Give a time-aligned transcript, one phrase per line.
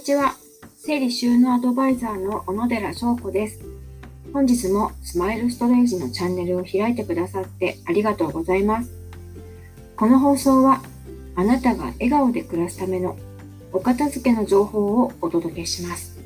[0.00, 0.34] にちは。
[0.78, 3.60] 整理収納アドバイザーの小野寺翔子です。
[4.32, 8.90] 本日もスマイルストレージのチャンネルを開いてくださってありがとうございます。
[9.98, 10.80] この放送は
[11.36, 13.14] あなたが笑顔で暮らすための
[13.74, 16.18] お片付けの情報をお届けします。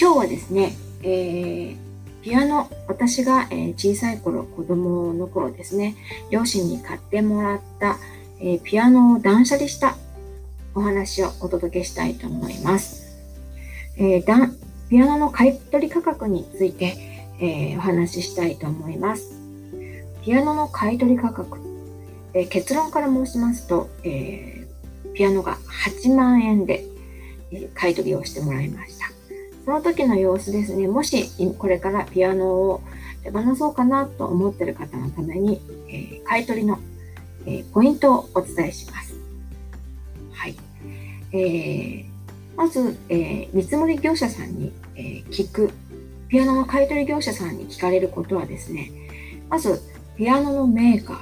[0.00, 1.76] 今日はですね、えー、
[2.22, 5.96] ピアノ、私が、え小さい頃、子供の頃ですね、
[6.30, 7.98] 両親に買ってもらった、
[8.40, 9.96] えピアノを断捨離した
[10.78, 13.18] お話をお届けしたいと思います。
[13.96, 14.54] えー、
[14.88, 16.96] ピアノの買取価格について、
[17.40, 19.32] えー、お話ししたいと思います。
[20.22, 21.58] ピアノの買取価格、
[22.32, 24.66] えー、結論から申しますと、え
[25.14, 26.84] ピアノが8万円で、
[27.50, 29.06] え買い取りをしてもらいました。
[29.64, 32.82] その時の様子ですね、もしこれからピアノを
[33.24, 36.78] 手放そうかなと思っている方のために、え買い取りの、
[37.46, 39.18] えポイントをお伝えします。
[40.38, 40.67] はい。
[41.32, 42.04] えー、
[42.56, 45.70] まず、えー、見積もり業者さんに、えー、聞く、
[46.28, 48.90] ピアノの買取業者さんに聞かれることはですね、
[49.48, 49.80] まず、
[50.16, 51.18] ピアノのメーカー、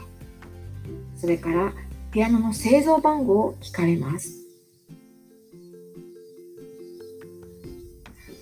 [1.16, 1.72] それから
[2.10, 4.46] ピアノの製造番号を聞かれます。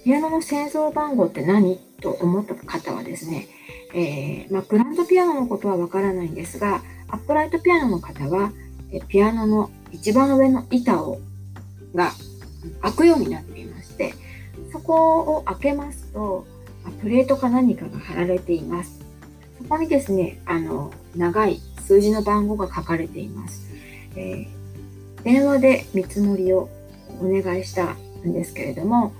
[0.04, 3.48] ピアノの製造番号って何と思った方はですね、
[3.94, 8.52] えー、まあ、グランドピアノのことはわからないんですが、アップライトピアノの方は、
[9.08, 11.18] ピアノの一番上の板を
[11.94, 12.12] が
[12.82, 14.14] 開くようになっていまして、
[14.72, 16.46] そこを開けますと、
[17.00, 19.00] プレートか何かが貼られています。
[19.58, 23.66] そこにですね、あの、長い数字の番号が書かれています。
[24.16, 26.68] えー、電話で見積もりを
[27.20, 27.94] お願いした
[28.26, 29.12] んですけれども、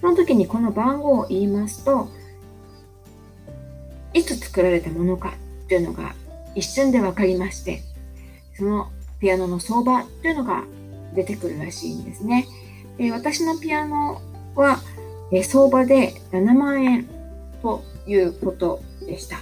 [0.00, 2.08] その時にこの番号を言いますと、
[4.12, 5.34] いつ作られたものか
[5.68, 6.14] というのが
[6.54, 7.82] 一瞬で分かりまして、
[8.56, 10.64] そのピアノの相場というのが
[11.14, 12.46] 出てくるらしいんですね。
[12.98, 14.20] で私のピアノ
[14.54, 14.80] は、
[15.32, 17.06] え相場で7万円
[17.62, 19.38] ということでした。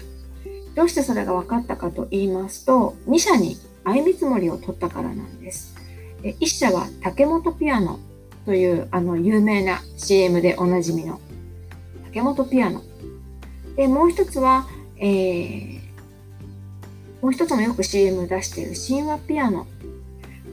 [0.75, 5.75] どうしてそれが分かったかと言いますと、2社に相見積もりを取ったからなんです。
[6.23, 8.01] 1社は竹本ピアノ
[8.47, 11.21] というあの有名な CM でおなじみの
[12.07, 12.83] 竹本ピアノ。
[13.77, 14.67] で、もう一つは、
[14.97, 15.81] えー、
[17.21, 19.67] もう一つもよく CM 出している神話ピアノ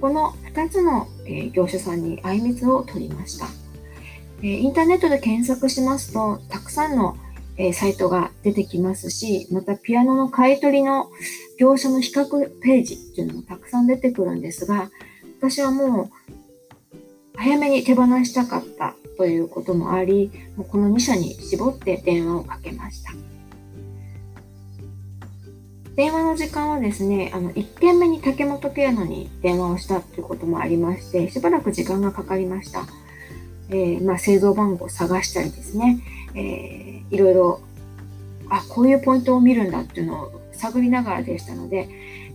[0.02, 3.46] この2つの、え業者さんにあいみつを取りました。
[4.42, 7.16] えインターネットで検索しますと、たくさんの、
[7.58, 11.12] えサイトが出てきますし、またピアノの買い取りの
[11.60, 12.26] 業者の比較
[12.62, 14.90] ページっていうのもたくさん出てくるんですが、
[15.38, 16.10] 私はもう
[17.36, 23.31] 早めに手放したかったということもあり、もうこの2社に絞って電話をかけました。
[25.96, 32.86] 電話の時間はですね、あの、1件目に竹本ピアノに電話をしたということもありまして、しばらく時間がかかりました。
[33.70, 36.00] えー、まあ、製造番号を探したりですね、
[36.34, 37.62] えー、いろいろ、
[38.50, 41.90] あ、こういうポイントを見るんだっていうのを探りながらでしたので、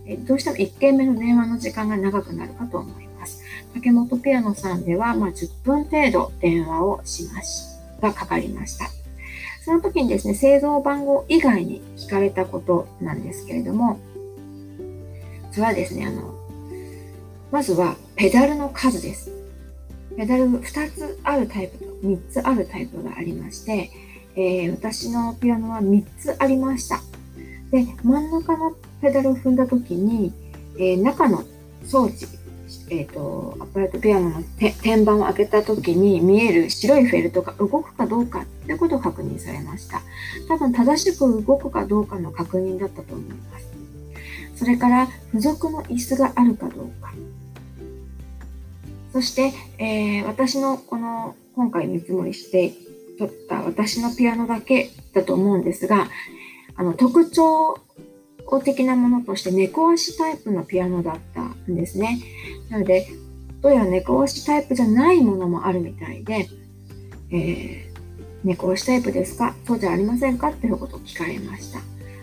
[0.05, 3.43] えー、どうしても1件目の電話の時間が長くなるかと思います。
[3.73, 7.65] 竹本ピアノさんでは、まあ、10分程度電話をしまし、
[8.01, 8.96] がかかりました。
[9.67, 13.99] その時にですね、製造番号以外に聞かれたことなんですけれども、
[15.51, 16.33] それはですね、あの、
[17.51, 19.29] まずはペダルの数です。
[20.15, 23.91] ペダル2つあるタイプと3つあるタイプがありまして、
[24.37, 27.01] えー、私のピアノは3つありました。
[27.69, 30.31] で、真ん中のペダルを踏んだ時に、
[30.79, 31.43] えー、中の
[31.83, 32.25] 装置
[32.89, 34.43] えっ、ー、と、アップライトピアノの
[34.81, 40.01] 天板を開けた時に見える白いフェルトが動くかどうかということを確認されました。
[40.47, 43.67] 多分正しく動くかどうかの確認だったと思います。
[44.55, 47.13] それから付属の椅子があるかどうか。
[49.13, 52.73] そして、えー、私のこの今回見積もりして
[53.17, 56.07] 撮った私のピアノだけだと思うんですが、
[56.75, 57.79] あの特徴
[58.63, 62.19] 的なものとして猫足タイプのピアノだったんですね。
[62.69, 63.07] なので、
[63.61, 66.47] どうやら猫押しタイプじゃないものもあるみたいで、
[67.31, 67.87] えー、
[68.43, 69.55] 猫押しタイプですか？
[69.65, 70.49] そうじゃありませんか？
[70.49, 71.79] っていうことを聞かれました。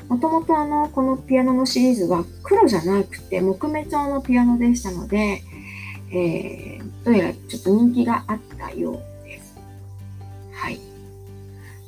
[0.09, 5.43] もともとあの、このピアノのシリーズは黒じゃなくて木目調のピアノでしたので、
[6.11, 9.59] えー、どうやらちょっと人気があったようです。
[10.53, 10.79] はい。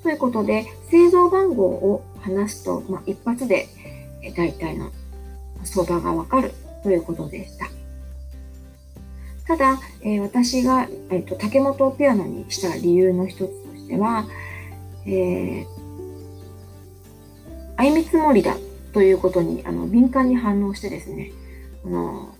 [0.02, 3.68] ということで、製造番号を話すと、まあ、一発で
[4.36, 4.90] 大体の
[5.62, 6.52] 相場がわかる
[6.82, 7.66] ということでした。
[9.46, 14.26] ただ、えー、私が、えーと、竹本ピアノにした理由の一つとしては、
[15.06, 15.66] えー、
[17.76, 18.56] 相見積もりだ
[18.92, 21.30] ということにあの敏感に反応してですね、
[21.84, 22.34] あの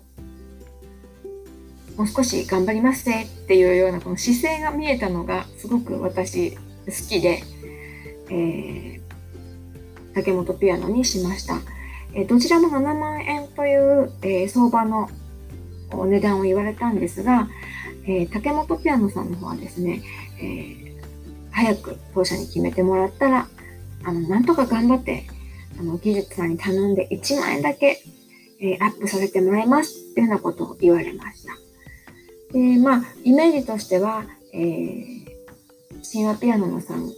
[1.97, 6.59] もう少し頑張りますねっていうようなこの姿勢が見えたのがすごく私好
[7.09, 7.43] きで、
[8.31, 9.00] えー、
[10.14, 11.61] 竹本ピアノにしました。
[12.14, 15.11] えどちらも7万円という、えー、相場の
[16.01, 17.49] お値段を言われたんですが、
[18.05, 20.03] えー、竹本ピアノさんの方はですね、
[20.39, 23.49] えー、早く当社に決めてもらったら、
[24.05, 25.25] あの、なんとか頑張って、
[25.79, 28.03] あの、技術さんに頼んで1万円だけ、
[28.61, 31.53] えー、アップさせてもらいますっていうようなことを言われました。
[32.53, 35.27] で、まあ、イメージとしては、えー、
[36.11, 37.11] 神話ピアノのさん、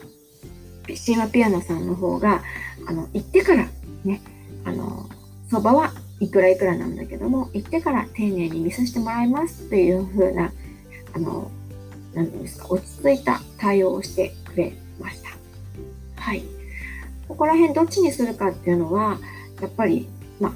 [1.07, 2.43] 神話ピアノさんの方が、
[2.87, 3.69] あの、行ってから
[4.05, 4.23] ね、
[4.65, 5.09] あの、
[5.51, 10.53] 相場はいくらいくらなんだけども、行ってから丁寧に見させてもらいますっていう風な、
[11.15, 11.51] あの、
[12.15, 15.31] なんていうんですか、落ち着いた対応をしてくれました。
[16.17, 16.43] はい。
[17.29, 19.19] ここら辺どっちにするかっていうのは、
[19.61, 20.09] やっぱり、
[20.41, 20.53] まあ、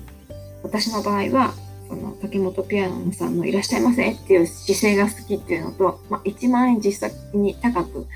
[0.62, 1.55] 私の場合は、
[1.88, 8.06] その竹本ピアノさんのいらっしゃいませっていう姿勢が好きっていうのと、まあ、1万円実際に高く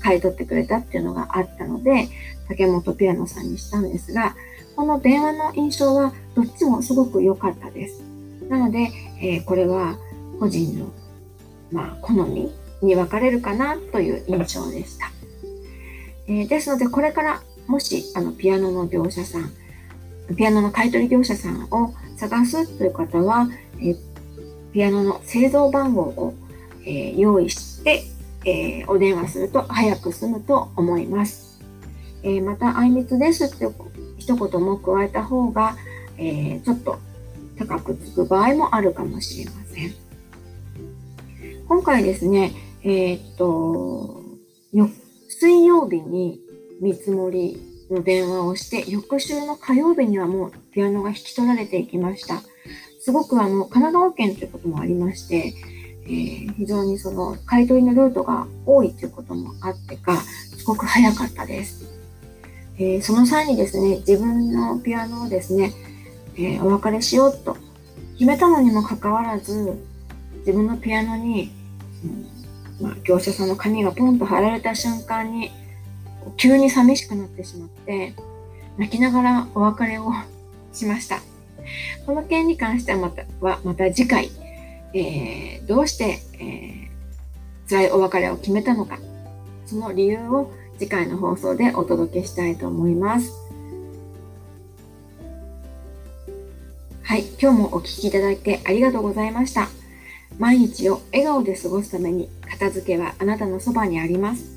[0.00, 2.08] 買い取ってくれたっていうのがあったので、
[2.48, 4.36] 竹本ピアノさんにしたんですが、
[4.76, 8.02] この電話の印象はどっちもすごく良かったです。
[8.48, 8.90] なので、
[9.20, 9.96] えー、これは
[10.38, 10.92] 個人の、
[11.70, 12.52] まあ、好み
[12.82, 15.10] に分かれるかなという印象でした。
[16.26, 19.50] えー、ですので、これからもしあのピアノの業者さん、
[20.36, 23.48] ピアノの買取業者さんを探すという方は、
[23.80, 23.94] え、
[24.72, 26.34] ピアノの製造番号を、
[26.84, 28.04] え、用意して、
[28.44, 31.60] えお電話すると早く済むと思います。
[32.24, 33.66] えまた、あいみつですって
[34.22, 35.76] 一言も加えた方が、
[36.16, 36.98] えー、ちょっと
[37.58, 39.94] 高くつく場合もあるかもしれません。
[41.66, 42.52] 今回ですね、
[42.84, 44.22] えー、っと、
[45.28, 46.38] 水曜日に
[46.80, 47.60] 見積もり
[47.90, 52.42] の電話をして、翌週の火曜日にはもうピアノが引き取られていきました。
[53.00, 55.52] すごくあの、神奈川県ということもありまして、
[56.04, 62.01] えー、非常にその買い取りのルートが多いということもあってか、すごく早かったです。
[62.82, 65.72] えー、その際にですね、自分のピアノをですね、
[66.34, 67.56] えー、お別れしようと
[68.14, 69.80] 決めたのにもかかわらず、
[70.38, 71.52] 自分のピアノに、
[72.80, 75.52] うん、まあ、業者さんの紙がポンと貼られた瞬間に、
[76.36, 78.14] 急に寂しくなってしまって、
[78.76, 80.10] 泣きながらお別れを
[80.72, 81.20] しました。
[82.04, 84.28] この件に関してはまたはまた次回、
[84.92, 88.98] えー、どうして、えー、辛いお別れを決めたのか、
[89.66, 90.50] その理由を
[90.82, 93.30] 次回の放送でお届けしたいと思います。
[97.04, 99.68] はい、今日もお聴きいただいてありがとうございました。
[100.40, 104.51] 毎日を笑顔で過ごすために片付けはあなたのそばにあります。